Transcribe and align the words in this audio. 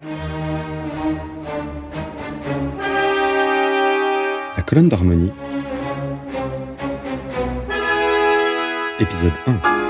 La 0.00 0.12
colonne 4.64 4.88
d'harmonie. 4.88 5.32
Épisode 9.00 9.32
1. 9.48 9.87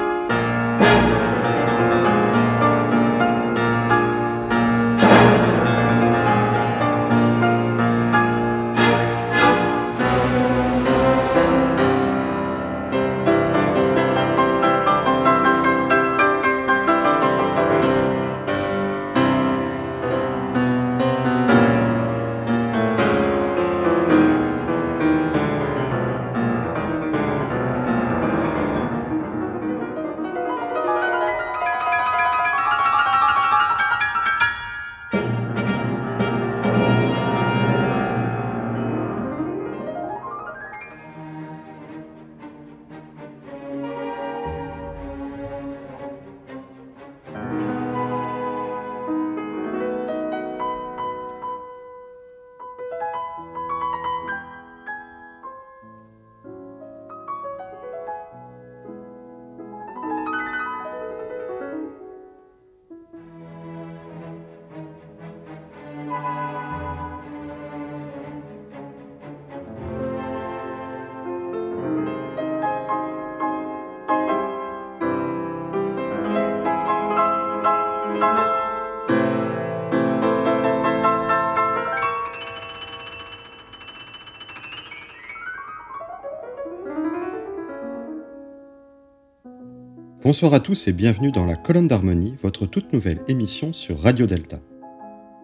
Bonsoir 90.28 90.52
à 90.52 90.60
tous 90.60 90.88
et 90.88 90.92
bienvenue 90.92 91.32
dans 91.32 91.46
la 91.46 91.56
colonne 91.56 91.88
d'harmonie, 91.88 92.34
votre 92.42 92.66
toute 92.66 92.92
nouvelle 92.92 93.22
émission 93.28 93.72
sur 93.72 93.98
Radio 93.98 94.26
Delta. 94.26 94.60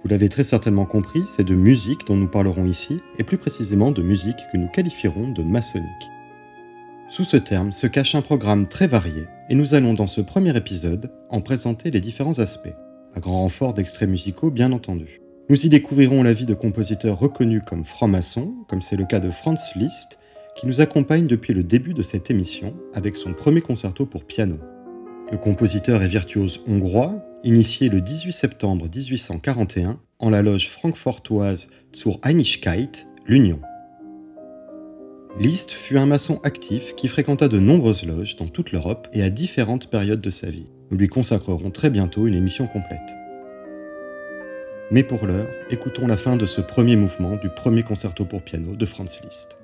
Vous 0.02 0.10
l'avez 0.10 0.28
très 0.28 0.44
certainement 0.44 0.84
compris, 0.84 1.22
c'est 1.26 1.42
de 1.42 1.54
musique 1.54 2.06
dont 2.06 2.18
nous 2.18 2.28
parlerons 2.28 2.66
ici, 2.66 2.98
et 3.18 3.24
plus 3.24 3.38
précisément 3.38 3.92
de 3.92 4.02
musique 4.02 4.36
que 4.52 4.58
nous 4.58 4.68
qualifierons 4.68 5.28
de 5.28 5.42
maçonnique. 5.42 5.88
Sous 7.08 7.24
ce 7.24 7.38
terme 7.38 7.72
se 7.72 7.86
cache 7.86 8.14
un 8.14 8.20
programme 8.20 8.68
très 8.68 8.86
varié, 8.86 9.24
et 9.48 9.54
nous 9.54 9.72
allons 9.72 9.94
dans 9.94 10.06
ce 10.06 10.20
premier 10.20 10.54
épisode 10.54 11.10
en 11.30 11.40
présenter 11.40 11.90
les 11.90 12.02
différents 12.02 12.38
aspects, 12.38 12.76
à 13.14 13.20
grand 13.20 13.40
renfort 13.40 13.72
d'extraits 13.72 14.10
musicaux 14.10 14.50
bien 14.50 14.70
entendu. 14.70 15.22
Nous 15.48 15.64
y 15.64 15.70
découvrirons 15.70 16.22
la 16.22 16.34
vie 16.34 16.44
de 16.44 16.52
compositeurs 16.52 17.18
reconnus 17.18 17.62
comme 17.66 17.84
francs-maçons, 17.84 18.52
comme 18.68 18.82
c'est 18.82 18.96
le 18.96 19.06
cas 19.06 19.20
de 19.20 19.30
Franz 19.30 19.62
Liszt, 19.76 20.18
qui 20.56 20.66
nous 20.66 20.82
accompagne 20.82 21.26
depuis 21.26 21.54
le 21.54 21.62
début 21.62 21.94
de 21.94 22.02
cette 22.02 22.30
émission 22.30 22.74
avec 22.92 23.16
son 23.16 23.32
premier 23.32 23.62
concerto 23.62 24.04
pour 24.04 24.24
piano. 24.24 24.58
Le 25.30 25.38
compositeur 25.38 26.02
et 26.02 26.08
virtuose 26.08 26.60
hongrois, 26.66 27.24
initié 27.44 27.88
le 27.88 28.02
18 28.02 28.32
septembre 28.32 28.88
1841 28.94 29.98
en 30.18 30.30
la 30.30 30.42
loge 30.42 30.68
francfortoise 30.68 31.68
zur 31.94 32.20
Einigkeit, 32.24 33.06
l'Union. 33.26 33.60
Liszt 35.40 35.70
fut 35.70 35.96
un 35.96 36.06
maçon 36.06 36.40
actif 36.44 36.94
qui 36.94 37.08
fréquenta 37.08 37.48
de 37.48 37.58
nombreuses 37.58 38.04
loges 38.04 38.36
dans 38.36 38.46
toute 38.46 38.70
l'Europe 38.70 39.08
et 39.14 39.22
à 39.22 39.30
différentes 39.30 39.88
périodes 39.88 40.20
de 40.20 40.30
sa 40.30 40.50
vie. 40.50 40.68
Nous 40.90 40.98
lui 40.98 41.08
consacrerons 41.08 41.70
très 41.70 41.90
bientôt 41.90 42.26
une 42.26 42.34
émission 42.34 42.66
complète. 42.66 43.00
Mais 44.90 45.02
pour 45.02 45.26
l'heure, 45.26 45.48
écoutons 45.70 46.06
la 46.06 46.18
fin 46.18 46.36
de 46.36 46.44
ce 46.44 46.60
premier 46.60 46.96
mouvement 46.96 47.36
du 47.36 47.48
premier 47.48 47.82
concerto 47.82 48.26
pour 48.26 48.42
piano 48.42 48.76
de 48.76 48.86
Franz 48.86 49.18
Liszt. 49.24 49.56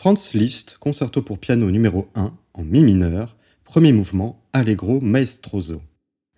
Franz 0.00 0.32
Liszt, 0.32 0.78
concerto 0.80 1.20
pour 1.20 1.38
piano 1.38 1.70
numéro 1.70 2.08
1 2.14 2.32
en 2.54 2.64
mi 2.64 2.82
mineur, 2.82 3.36
premier 3.64 3.92
mouvement, 3.92 4.42
Allegro 4.54 4.98
Maestroso. 4.98 5.82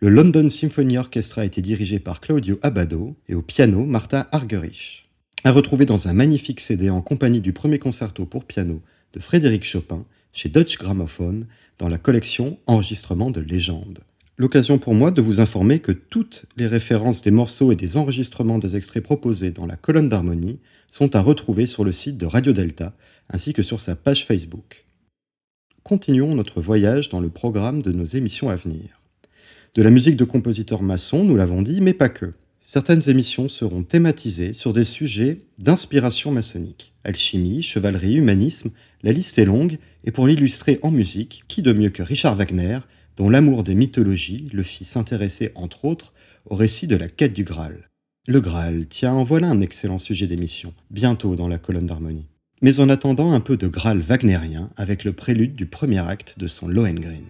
Le 0.01 0.09
London 0.09 0.51
Symphony 0.51 0.99
Orchestra 0.99 1.43
a 1.43 1.45
été 1.45 1.63
dirigé 1.63 2.01
par 2.01 2.21
Claudio 2.21 2.59
Abbado 2.63 3.15
et 3.29 3.37
au 3.37 3.43
piano 3.43 3.85
Martha 3.85 4.29
Argerich. 4.33 5.09
À 5.45 5.53
retrouver 5.53 5.87
dans 5.87 6.09
un 6.09 6.13
magnifique 6.13 6.59
CD 6.59 6.91
en 6.91 7.03
compagnie 7.03 7.41
du 7.41 7.53
premier 7.53 7.79
concerto 7.79 8.27
pour 8.27 8.47
piano 8.47 8.83
de 9.13 9.21
Frédéric 9.21 9.63
Chopin 9.63 10.05
chez 10.33 10.49
Deutsche 10.49 10.77
Grammophon 10.77 11.47
dans 11.79 11.89
la 11.89 11.99
collection 11.99 12.59
Enregistrement 12.67 13.31
de 13.31 13.43
légende. 13.43 14.01
L'occasion 14.39 14.79
pour 14.79 14.95
moi 14.95 15.11
de 15.11 15.21
vous 15.21 15.41
informer 15.41 15.81
que 15.81 15.93
toutes 15.93 16.47
les 16.57 16.67
références 16.67 17.23
des 17.23 17.31
morceaux 17.31 17.71
et 17.71 17.77
des 17.77 17.97
enregistrements 17.97 18.59
des 18.59 18.77
extraits 18.77 19.03
proposés 19.03 19.51
dans 19.51 19.67
la 19.67 19.77
colonne 19.77 20.09
d'harmonie 20.09 20.59
sont 20.91 21.15
à 21.15 21.21
retrouver 21.21 21.67
sur 21.67 21.85
le 21.85 21.93
site 21.93 22.17
de 22.17 22.27
Radio 22.27 22.53
Delta 22.53 22.95
ainsi 23.29 23.53
que 23.53 23.63
sur 23.63 23.81
sa 23.81 23.95
page 23.95 24.27
Facebook. 24.27 24.85
Continuons 25.83 26.35
notre 26.35 26.61
voyage 26.61 27.09
dans 27.09 27.21
le 27.21 27.29
programme 27.29 27.83
de 27.83 27.93
nos 27.93 28.05
émissions 28.05 28.49
à 28.49 28.57
venir. 28.57 29.03
De 29.75 29.83
la 29.83 29.91
musique 29.91 30.17
de 30.17 30.25
compositeurs 30.25 30.83
maçons, 30.83 31.25
nous 31.25 31.37
l'avons 31.37 31.63
dit, 31.63 31.81
mais 31.81 31.95
pas 31.95 32.09
que. 32.09 32.35
Certaines 32.61 33.09
émissions 33.11 33.49
seront 33.49 33.83
thématisées 33.83 34.53
sur 34.53 34.73
des 34.73 34.85
sujets 34.85 35.41
d'inspiration 35.59 36.31
maçonnique. 36.31 36.93
Alchimie, 37.05 37.63
chevalerie, 37.63 38.15
humanisme, 38.15 38.71
la 39.03 39.13
liste 39.13 39.39
est 39.39 39.45
longue, 39.45 39.79
et 40.05 40.11
pour 40.11 40.27
l'illustrer 40.27 40.79
en 40.83 40.91
musique, 40.91 41.43
qui 41.49 41.63
de 41.63 41.73
mieux 41.73 41.91
que 41.91 42.03
Richard 42.03 42.37
Wagner, 42.37 42.79
dont 43.17 43.31
l'amour 43.31 43.65
des 43.65 43.75
mythologies 43.75 44.49
le 44.53 44.63
fit 44.63 44.85
s'intéresser 44.85 45.53
entre 45.55 45.85
autres 45.85 46.13
au 46.47 46.55
récit 46.55 46.87
de 46.87 46.97
la 46.97 47.09
quête 47.09 47.33
du 47.33 47.45
Graal. 47.45 47.91
Le 48.27 48.41
Graal, 48.41 48.87
tiens, 48.87 49.15
en 49.15 49.25
voilà 49.25 49.49
un 49.49 49.61
excellent 49.61 49.99
sujet 49.99 50.27
d'émission, 50.27 50.75
bientôt 50.91 51.35
dans 51.37 51.49
la 51.49 51.59
colonne 51.59 51.87
d'harmonie. 51.87 52.27
Mais 52.61 52.79
en 52.79 52.89
attendant 52.89 53.33
un 53.33 53.41
peu 53.41 53.57
de 53.57 53.67
Graal 53.67 53.99
wagnérien 53.99 54.71
avec 54.77 55.05
le 55.05 55.13
prélude 55.13 55.57
du 55.57 55.67
premier 55.67 55.99
acte 55.99 56.39
de 56.39 56.47
son 56.47 56.69
Lohengrin. 56.69 57.25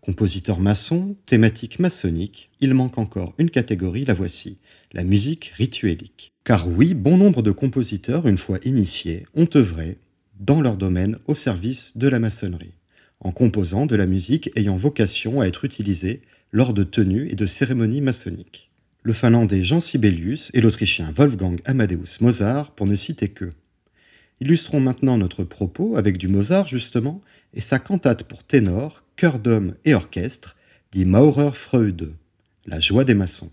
Compositeur 0.00 0.60
maçon, 0.60 1.16
thématique 1.26 1.80
maçonnique, 1.80 2.50
il 2.60 2.72
manque 2.72 2.98
encore 2.98 3.34
une 3.38 3.50
catégorie, 3.50 4.04
la 4.04 4.14
voici, 4.14 4.58
la 4.92 5.04
musique 5.04 5.52
rituelique. 5.56 6.32
Car 6.44 6.68
oui, 6.68 6.94
bon 6.94 7.18
nombre 7.18 7.42
de 7.42 7.50
compositeurs, 7.50 8.26
une 8.26 8.38
fois 8.38 8.58
initiés, 8.64 9.26
ont 9.34 9.48
œuvré 9.54 9.98
dans 10.38 10.60
leur 10.60 10.76
domaine 10.76 11.18
au 11.26 11.34
service 11.34 11.96
de 11.96 12.08
la 12.08 12.20
maçonnerie, 12.20 12.74
en 13.20 13.32
composant 13.32 13.86
de 13.86 13.96
la 13.96 14.06
musique 14.06 14.50
ayant 14.56 14.76
vocation 14.76 15.40
à 15.40 15.46
être 15.46 15.64
utilisée 15.64 16.22
lors 16.52 16.72
de 16.72 16.84
tenues 16.84 17.28
et 17.28 17.34
de 17.34 17.46
cérémonies 17.46 18.00
maçonniques. 18.00 18.70
Le 19.02 19.12
finlandais 19.12 19.64
Jean 19.64 19.80
Sibelius 19.80 20.50
et 20.54 20.60
l'autrichien 20.60 21.12
Wolfgang 21.14 21.60
Amadeus 21.64 22.18
Mozart, 22.20 22.70
pour 22.70 22.86
ne 22.86 22.94
citer 22.94 23.28
que. 23.28 23.52
Illustrons 24.40 24.80
maintenant 24.80 25.18
notre 25.18 25.44
propos 25.44 25.96
avec 25.96 26.16
du 26.16 26.28
Mozart 26.28 26.68
justement 26.68 27.20
et 27.54 27.60
sa 27.60 27.78
cantate 27.78 28.24
pour 28.24 28.44
ténor, 28.44 29.02
chœur 29.16 29.38
d'homme 29.38 29.74
et 29.84 29.94
orchestre, 29.94 30.56
dit 30.92 31.04
Maurer 31.04 31.52
Freud, 31.52 32.14
la 32.66 32.80
joie 32.80 33.04
des 33.04 33.14
maçons. 33.14 33.50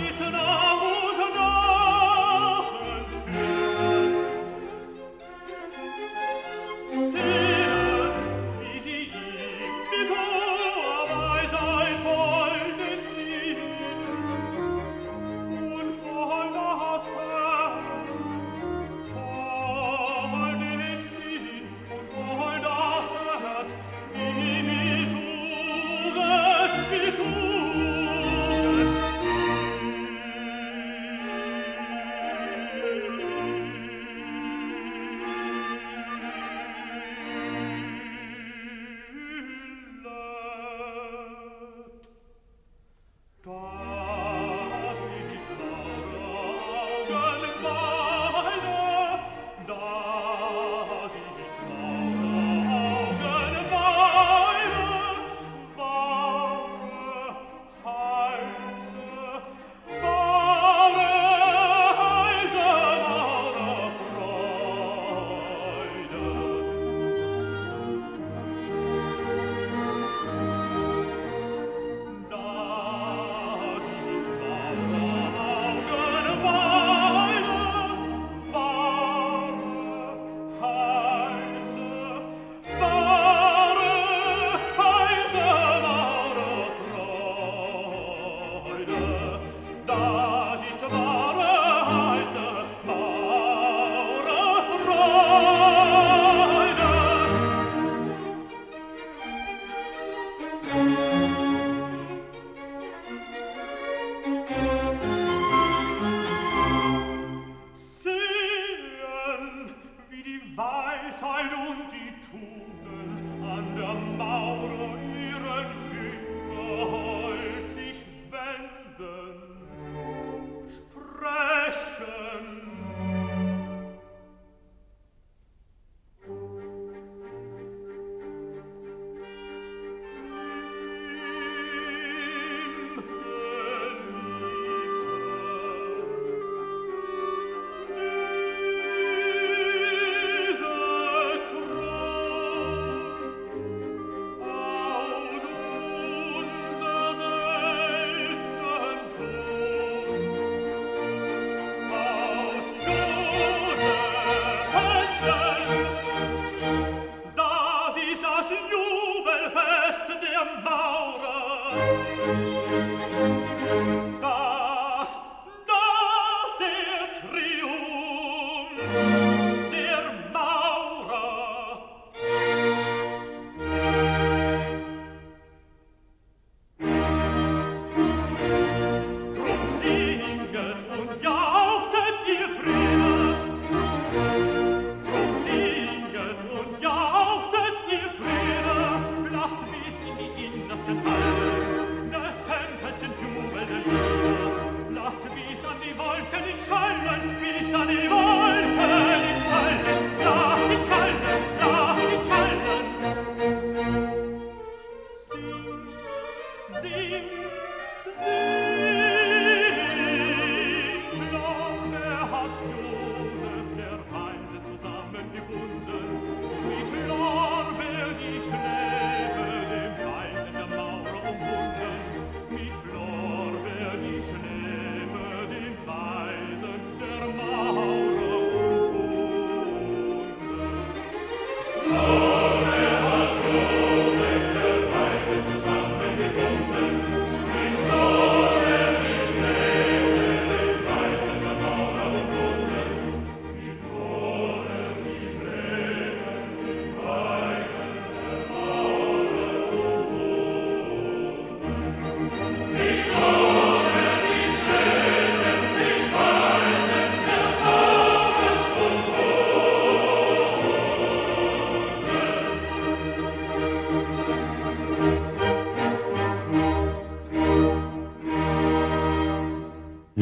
Peter. 0.00 0.33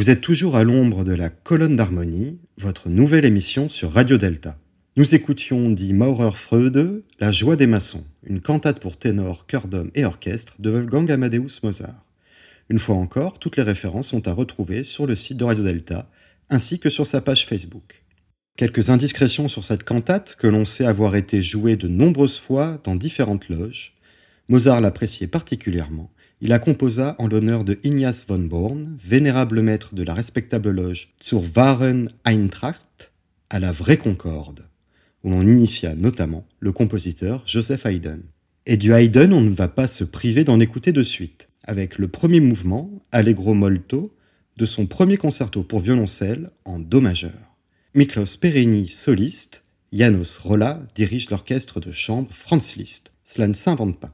Vous 0.02 0.10
êtes 0.10 0.20
toujours 0.20 0.56
à 0.56 0.64
l'ombre 0.64 1.04
de 1.04 1.14
la 1.14 1.28
colonne 1.28 1.76
d'harmonie, 1.76 2.40
votre 2.58 2.88
nouvelle 2.88 3.24
émission 3.24 3.68
sur 3.68 3.92
Radio 3.92 4.18
Delta. 4.18 4.58
Nous 4.96 5.14
écoutions 5.14 5.70
dit 5.70 5.92
Maurer 5.92 6.32
Freude, 6.34 7.04
La 7.20 7.30
joie 7.30 7.54
des 7.54 7.68
maçons, 7.68 8.02
une 8.26 8.40
cantate 8.40 8.80
pour 8.80 8.96
ténor, 8.96 9.46
chœur 9.46 9.68
d'homme 9.68 9.92
et 9.94 10.04
orchestre 10.04 10.56
de 10.58 10.70
Wolfgang 10.70 11.08
Amadeus 11.08 11.60
Mozart. 11.62 12.04
Une 12.68 12.80
fois 12.80 12.96
encore, 12.96 13.38
toutes 13.38 13.56
les 13.56 13.62
références 13.62 14.08
sont 14.08 14.26
à 14.26 14.32
retrouver 14.32 14.82
sur 14.82 15.06
le 15.06 15.14
site 15.14 15.36
de 15.36 15.44
Radio 15.44 15.62
Delta, 15.62 16.10
ainsi 16.50 16.80
que 16.80 16.90
sur 16.90 17.06
sa 17.06 17.20
page 17.20 17.46
Facebook. 17.46 18.02
Quelques 18.56 18.90
indiscrétions 18.90 19.46
sur 19.46 19.64
cette 19.64 19.84
cantate 19.84 20.34
que 20.36 20.48
l'on 20.48 20.64
sait 20.64 20.84
avoir 20.84 21.14
été 21.14 21.42
jouée 21.42 21.76
de 21.76 21.86
nombreuses 21.86 22.40
fois 22.40 22.80
dans 22.82 22.96
différentes 22.96 23.48
loges. 23.48 23.94
Mozart 24.48 24.80
l'appréciait 24.80 25.28
particulièrement 25.28 26.10
il 26.42 26.48
la 26.48 26.58
composa 26.58 27.14
en 27.20 27.28
l'honneur 27.28 27.62
de 27.62 27.78
Ignaz 27.84 28.24
von 28.26 28.40
Born, 28.40 28.98
vénérable 29.00 29.62
maître 29.62 29.94
de 29.94 30.02
la 30.02 30.12
respectable 30.12 30.70
loge 30.70 31.14
Zur 31.22 31.44
wahren 31.54 32.10
Eintracht, 32.24 33.12
à 33.48 33.60
la 33.60 33.70
vraie 33.70 33.96
Concorde, 33.96 34.66
où 35.22 35.30
l'on 35.30 35.42
initia 35.42 35.94
notamment 35.94 36.44
le 36.58 36.72
compositeur 36.72 37.44
Joseph 37.46 37.86
Haydn. 37.86 38.22
Et 38.66 38.76
du 38.76 38.92
Haydn, 38.92 39.32
on 39.32 39.40
ne 39.40 39.54
va 39.54 39.68
pas 39.68 39.86
se 39.86 40.02
priver 40.02 40.42
d'en 40.42 40.58
écouter 40.58 40.90
de 40.90 41.04
suite, 41.04 41.48
avec 41.62 41.96
le 41.96 42.08
premier 42.08 42.40
mouvement, 42.40 42.90
Allegro 43.12 43.54
molto, 43.54 44.12
de 44.56 44.66
son 44.66 44.86
premier 44.86 45.18
concerto 45.18 45.62
pour 45.62 45.78
violoncelle 45.78 46.50
en 46.64 46.80
Do 46.80 47.00
majeur. 47.00 47.54
Miklos 47.94 48.36
Perini, 48.40 48.88
soliste, 48.88 49.62
Janos 49.92 50.38
Rolla 50.38 50.82
dirige 50.96 51.30
l'orchestre 51.30 51.78
de 51.78 51.92
chambre 51.92 52.32
Franz 52.32 52.74
Liszt. 52.76 53.12
Cela 53.24 53.46
ne 53.46 53.52
s'invente 53.52 54.00
pas. 54.00 54.12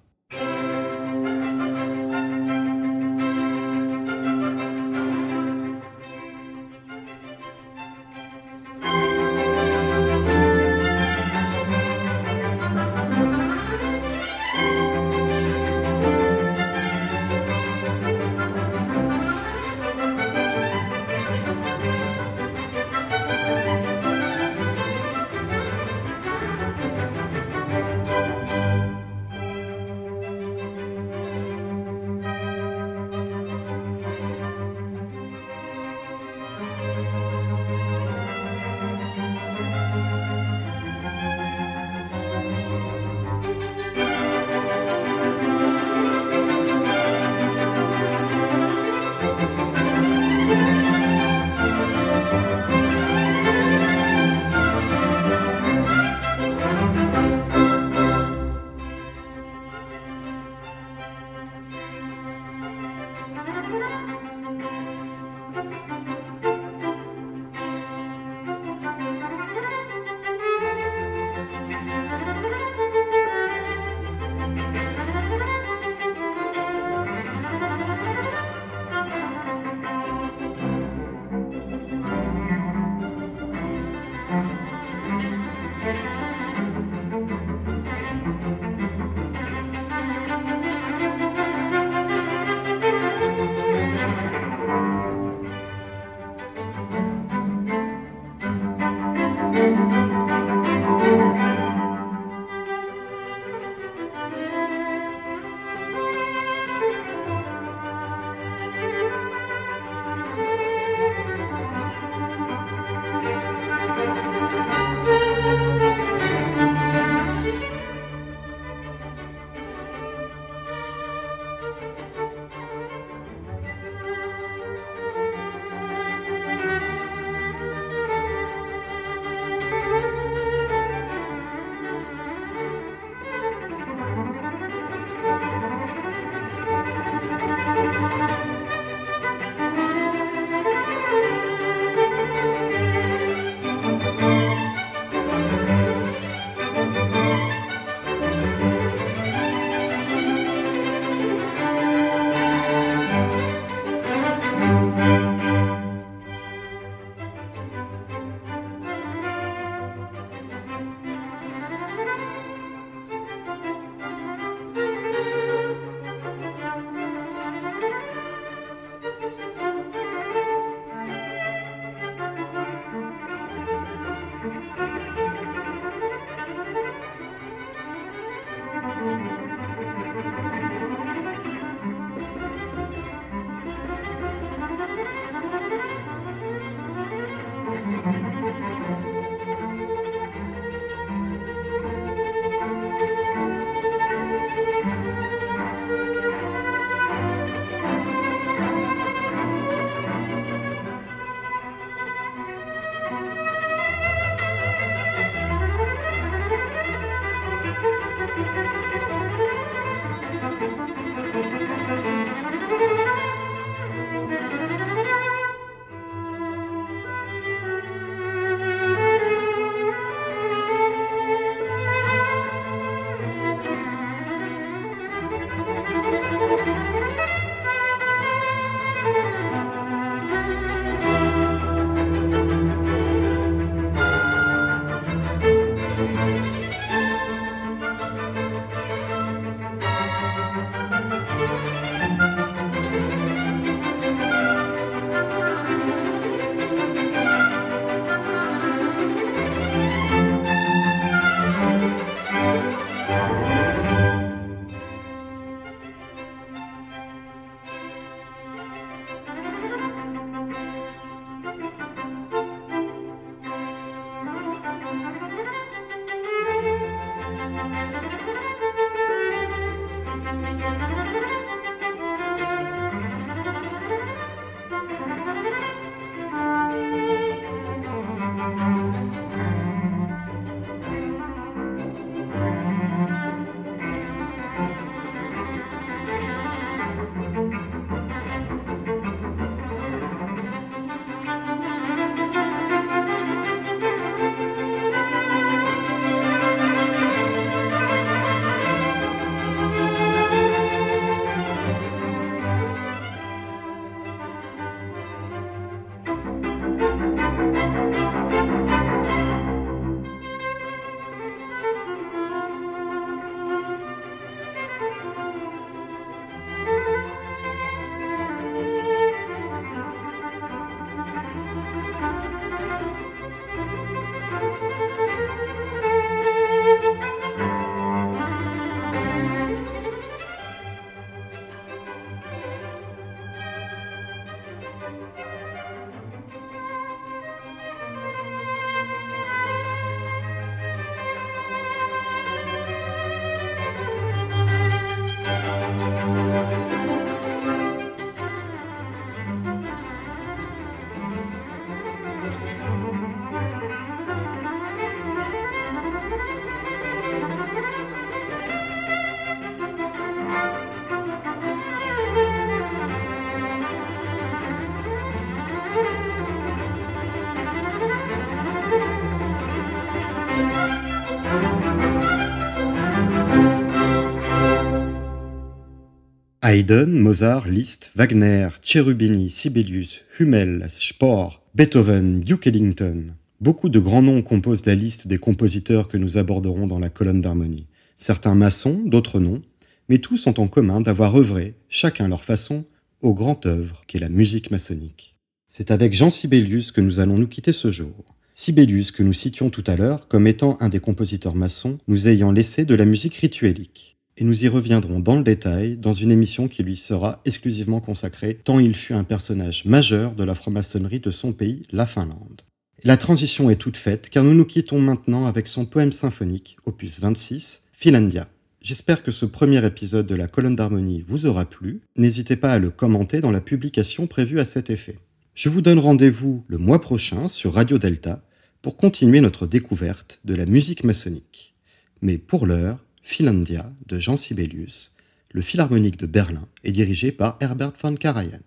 Haydn, 376.50 376.98
Mozart, 376.98 377.46
Liszt, 377.46 377.90
Wagner, 377.94 378.48
Cherubini, 378.62 379.28
Sibelius, 379.28 380.00
Hummel, 380.18 380.66
Spohr, 380.70 381.42
Beethoven, 381.54 382.20
Duke 382.20 382.46
Ellington. 382.46 383.12
Beaucoup 383.42 383.68
de 383.68 383.78
grands 383.78 384.00
noms 384.00 384.22
composent 384.22 384.64
la 384.64 384.74
liste 384.74 385.06
des 385.06 385.18
compositeurs 385.18 385.88
que 385.88 385.98
nous 385.98 386.16
aborderons 386.16 386.66
dans 386.66 386.78
la 386.78 386.88
colonne 386.88 387.20
d'harmonie. 387.20 387.66
Certains 387.98 388.34
maçons, 388.34 388.80
d'autres 388.87 389.20
non, 389.20 389.42
mais 389.90 389.98
tous 389.98 390.26
ont 390.26 390.32
en 390.38 390.48
commun 390.48 390.80
d'avoir 390.80 391.18
œuvré, 391.18 391.54
chacun 391.68 392.08
leur 392.08 392.24
façon, 392.24 392.64
au 393.02 393.12
grand 393.12 393.44
œuvre 393.44 393.82
qu'est 393.87 393.98
la 393.98 394.08
musique 394.08 394.50
maçonnique. 394.50 395.16
C'est 395.50 395.70
avec 395.70 395.92
Jean 395.92 396.08
Sibelius 396.08 396.72
que 396.72 396.80
nous 396.80 396.98
allons 396.98 397.18
nous 397.18 397.28
quitter 397.28 397.52
ce 397.52 397.70
jour. 397.70 398.16
Sibelius, 398.32 398.90
que 398.90 399.02
nous 399.02 399.12
citions 399.12 399.50
tout 399.50 399.64
à 399.66 399.76
l'heure 399.76 400.08
comme 400.08 400.26
étant 400.26 400.56
un 400.61 400.70
des 400.70 400.80
compositeurs 400.80 401.34
maçons, 401.34 401.76
nous 401.88 402.08
ayant 402.08 402.32
laissé 402.32 402.64
de 402.64 402.74
la 402.74 402.87
musique 402.87 403.16
rituelique 403.16 403.97
et 404.18 404.24
nous 404.24 404.44
y 404.44 404.48
reviendrons 404.48 404.98
dans 404.98 405.16
le 405.16 405.22
détail 405.22 405.76
dans 405.76 405.92
une 405.92 406.11
émission 406.11 406.48
qui 406.48 406.64
lui 406.64 406.76
sera 406.76 407.20
exclusivement 407.24 407.81
consacrée, 407.81 408.35
tant 408.35 408.59
il 408.59 408.74
fut 408.74 408.92
un 408.92 409.04
personnage 409.04 409.64
majeur 409.64 410.16
de 410.16 410.24
la 410.24 410.35
franc-maçonnerie 410.35 410.98
de 410.98 411.11
son 411.11 411.33
pays, 411.33 411.62
la 411.70 411.87
Finlande. 411.87 412.42
La 412.83 412.96
transition 412.96 413.48
est 413.48 413.57
toute 413.57 413.76
faite 413.76 414.11
car 414.11 414.24
nous 414.24 414.35
nous 414.35 414.44
quittons 414.44 414.81
maintenant 414.81 415.26
avec 415.26 415.46
son 415.46 415.66
poème 415.66 415.92
symphonique, 415.92 416.57
opus 416.66 416.98
26, 416.98 417.62
Finlandia. 417.72 418.26
J'espère 418.61 419.04
que 419.04 419.12
ce 419.12 419.24
premier 419.24 419.64
épisode 419.64 420.07
de 420.07 420.16
la 420.16 420.26
colonne 420.26 420.57
d'harmonie 420.57 421.04
vous 421.07 421.26
aura 421.26 421.44
plu. 421.44 421.81
N'hésitez 421.96 422.35
pas 422.35 422.50
à 422.50 422.59
le 422.59 422.70
commenter 422.70 423.20
dans 423.20 423.31
la 423.31 423.40
publication 423.40 424.09
prévue 424.09 424.40
à 424.40 424.44
cet 424.44 424.68
effet. 424.68 424.98
Je 425.35 425.48
vous 425.48 425.61
donne 425.61 425.78
rendez-vous 425.78 426.44
le 426.48 426.59
mois 426.59 426.81
prochain 426.81 427.28
sur 427.28 427.54
Radio 427.54 427.78
Delta 427.78 428.24
pour 428.62 428.76
continuer 428.76 429.20
notre 429.20 429.46
découverte 429.46 430.18
de 430.24 430.35
la 430.35 430.44
musique 430.44 430.83
maçonnique. 430.83 431.54
Mais 432.02 432.18
pour 432.18 432.46
l'heure, 432.46 432.85
Finlandia 433.11 433.73
de 433.87 433.99
Jean 433.99 434.18
Sibelius, 434.18 434.92
le 435.31 435.40
Philharmonique 435.40 435.97
de 435.97 436.05
Berlin 436.05 436.47
est 436.62 436.73
dirigé 436.73 437.11
par 437.11 437.38
Herbert 437.40 437.73
von 437.73 437.94
Karajan. 437.94 438.42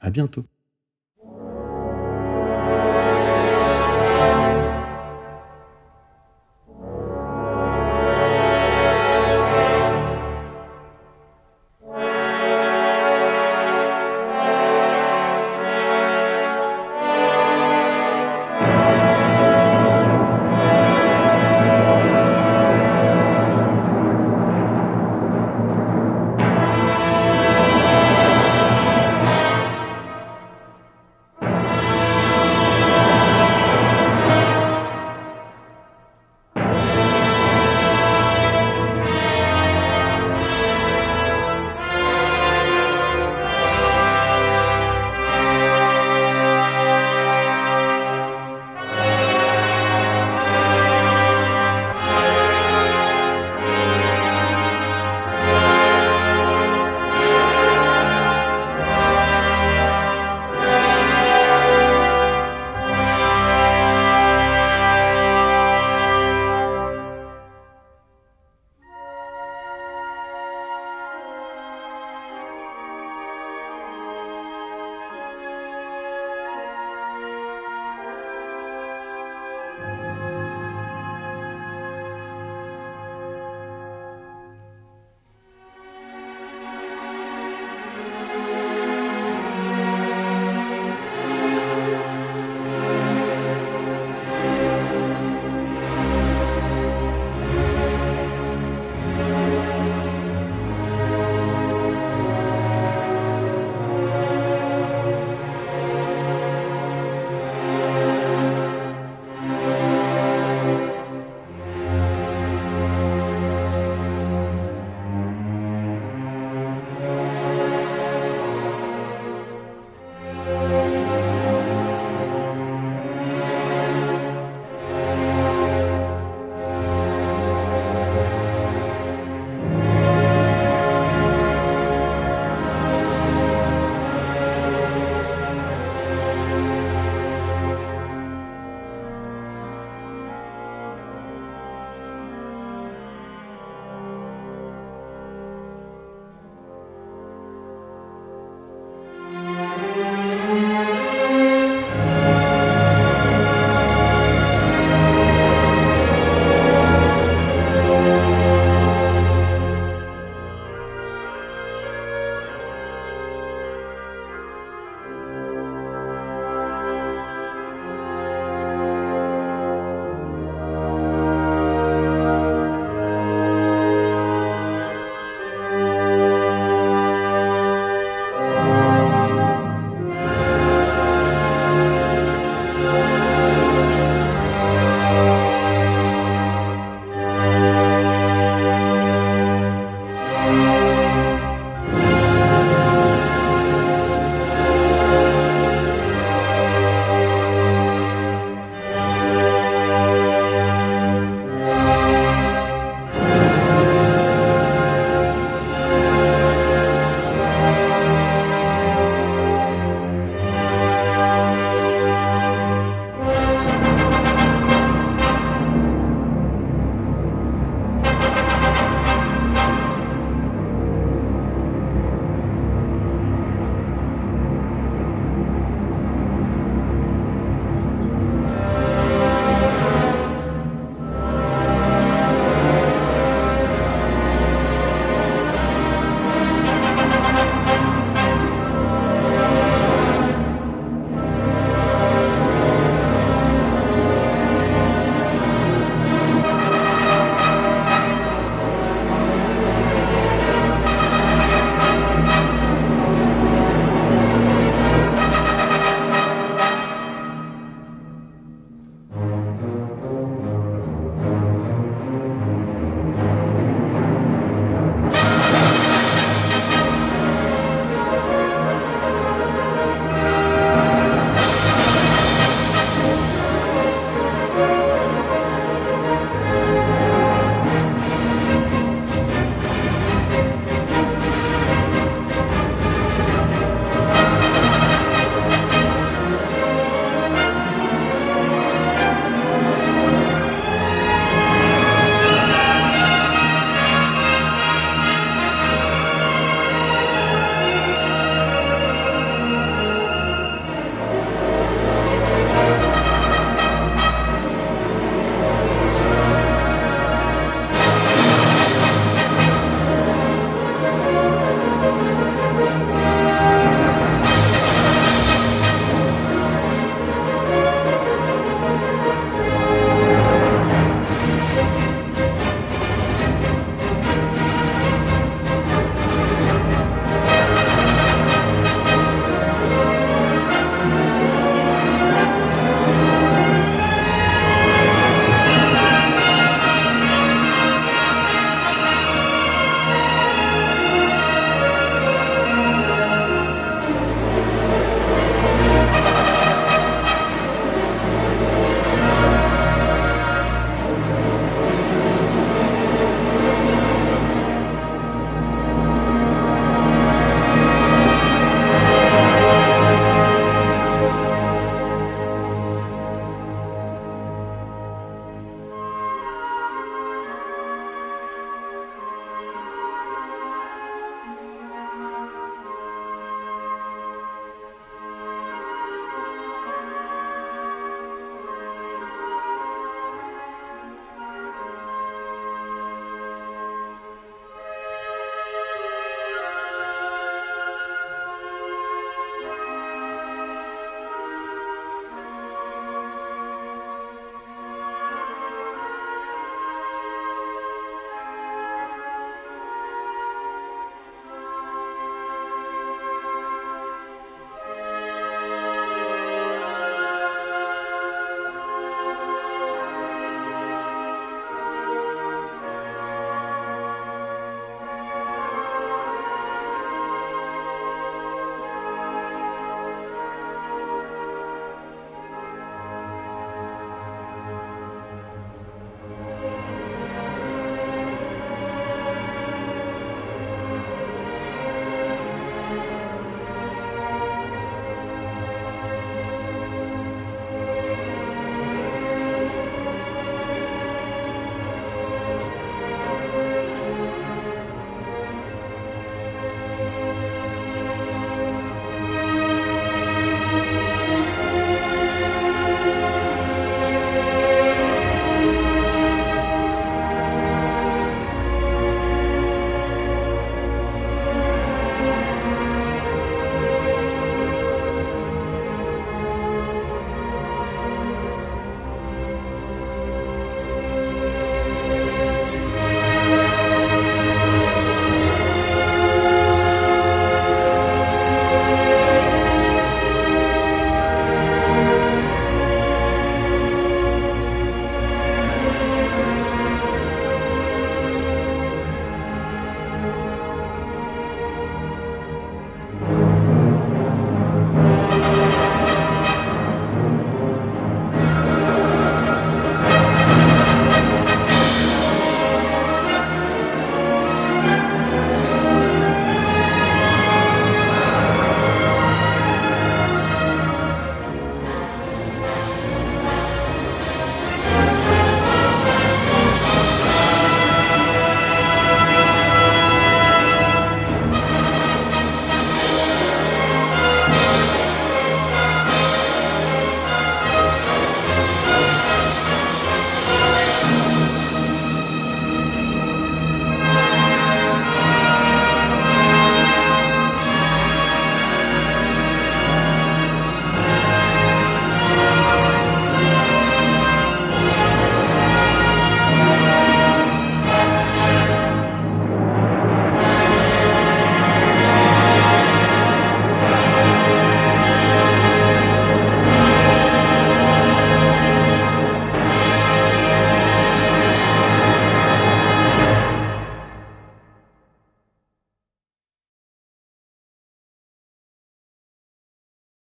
À 0.00 0.10
bientôt. 0.10 0.44